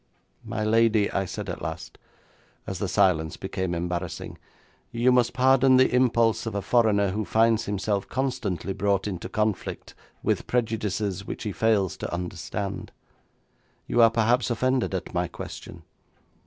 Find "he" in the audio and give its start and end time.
11.43-11.51